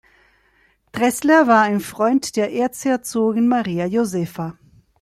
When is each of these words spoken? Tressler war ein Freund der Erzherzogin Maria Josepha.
Tressler 0.93 1.45
war 1.45 1.61
ein 1.61 1.79
Freund 1.79 2.35
der 2.35 2.51
Erzherzogin 2.51 3.47
Maria 3.47 3.85
Josepha. 3.85 4.57